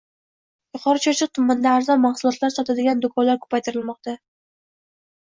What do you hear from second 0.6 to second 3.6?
Yuqori Chirchiq tumanida arzon mahsulotlar sotadigan do‘konlar